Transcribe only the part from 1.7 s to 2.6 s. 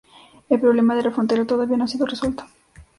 no ha sido resuelto.